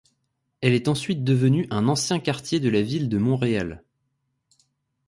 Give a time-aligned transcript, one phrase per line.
[0.61, 3.83] Elle est ensuite devenue un ancien quartier de la ville de Montréal.